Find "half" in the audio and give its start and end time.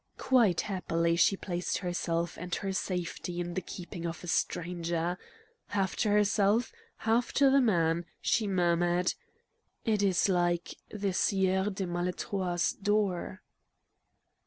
5.67-5.95, 6.97-7.31